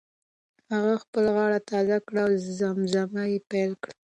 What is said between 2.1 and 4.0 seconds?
او زمزمه یې پیل کړه.